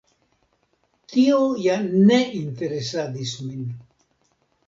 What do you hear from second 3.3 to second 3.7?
min.